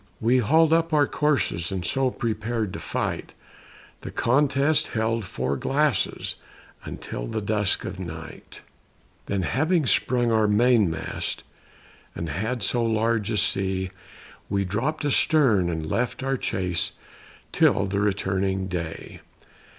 We 0.19 0.39
haulèd 0.39 0.73
up 0.73 0.93
our 0.93 1.05
courses, 1.05 1.71
And 1.71 1.85
so 1.85 2.09
prepared 2.09 2.73
for 2.73 2.79
fight; 2.79 3.35
The 3.99 4.09
contest 4.09 4.87
held 4.97 5.23
four 5.25 5.55
glasses, 5.55 6.37
Until 6.83 7.27
the 7.27 7.39
dusk 7.39 7.85
of 7.85 7.99
night; 7.99 8.61
Then 9.27 9.43
having 9.43 9.85
sprung 9.85 10.31
our 10.31 10.47
main 10.47 10.89
mast, 10.89 11.43
And 12.15 12.29
had 12.29 12.63
so 12.63 12.83
large 12.83 13.29
a 13.29 13.37
sea, 13.37 13.91
We 14.49 14.65
dropped 14.65 15.05
astern 15.05 15.69
and 15.69 15.85
left 15.85 16.23
our 16.23 16.35
chase 16.35 16.93
Till 17.51 17.85
the 17.85 17.99
returning 17.99 18.65
day. 18.67 19.21